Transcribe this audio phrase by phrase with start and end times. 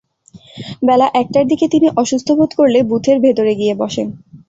[0.87, 4.07] বেলা একটার দিকে তিনি অসুস্থ বোধ করলে বুথের ভেতরে গিয়ে বসেন।